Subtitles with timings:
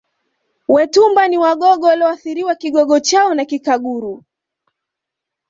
[0.67, 4.23] Wetumba ni Wagogo walioathiriwa Kigogo chao na Kikaguru